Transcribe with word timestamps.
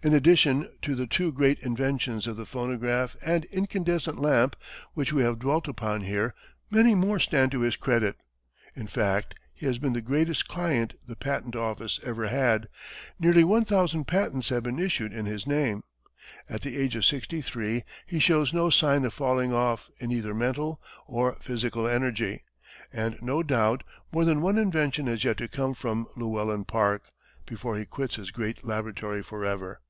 In 0.00 0.14
addition 0.14 0.68
to 0.82 0.94
the 0.94 1.08
two 1.08 1.32
great 1.32 1.58
inventions 1.58 2.28
of 2.28 2.36
the 2.36 2.46
phonograph 2.46 3.16
and 3.20 3.44
incandescent 3.46 4.16
lamp, 4.16 4.54
which 4.94 5.12
we 5.12 5.22
have 5.22 5.40
dwelt 5.40 5.66
upon 5.66 6.02
here, 6.02 6.36
many 6.70 6.94
more 6.94 7.18
stand 7.18 7.50
to 7.50 7.62
his 7.62 7.76
credit. 7.76 8.14
In 8.76 8.86
fact, 8.86 9.34
he 9.52 9.66
has 9.66 9.80
been 9.80 9.94
the 9.94 10.00
greatest 10.00 10.46
client 10.46 10.94
the 11.04 11.16
patent 11.16 11.56
office 11.56 11.98
ever 12.04 12.28
had, 12.28 12.68
nearly 13.18 13.42
one 13.42 13.64
thousand 13.64 14.04
patents 14.04 14.50
having 14.50 14.76
been 14.76 14.84
issued 14.84 15.12
in 15.12 15.26
his 15.26 15.48
name. 15.48 15.82
At 16.48 16.60
the 16.60 16.76
age 16.76 16.94
of 16.94 17.04
sixty 17.04 17.40
three, 17.42 17.82
he 18.06 18.20
shows 18.20 18.52
no 18.54 18.70
sign 18.70 19.04
of 19.04 19.12
falling 19.12 19.52
off 19.52 19.90
in 19.98 20.12
either 20.12 20.32
mental 20.32 20.80
or 21.08 21.34
physical 21.40 21.88
energy, 21.88 22.44
and 22.92 23.18
no 23.20 23.42
doubt 23.42 23.82
more 24.12 24.24
than 24.24 24.42
one 24.42 24.58
invention 24.58 25.08
has 25.08 25.24
yet 25.24 25.38
to 25.38 25.48
come 25.48 25.74
from 25.74 26.06
Llewellyn 26.14 26.66
Park 26.66 27.02
before 27.46 27.76
he 27.76 27.84
quits 27.84 28.14
his 28.14 28.30
great 28.30 28.64
laboratory 28.64 29.24
forever. 29.24 29.80